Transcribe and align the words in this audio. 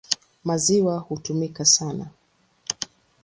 Maziwa 0.43 0.97
hutumika 0.99 1.65
sana. 1.65 2.07